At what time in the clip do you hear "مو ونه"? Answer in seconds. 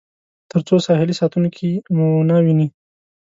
1.95-2.35